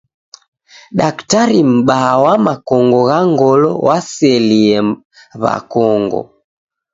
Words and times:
Daktari 0.97 1.59
m'baa 1.73 2.13
wa 2.23 2.33
makongo 2.45 2.99
gha 3.09 3.19
ngolo 3.33 3.69
waselie 3.85 4.79
w'akongo. 5.41 6.21